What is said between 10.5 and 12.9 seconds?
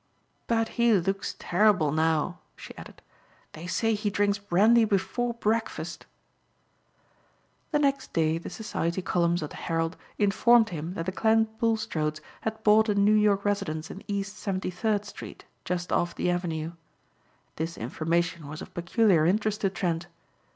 him that the Clent Bulstrodes had bought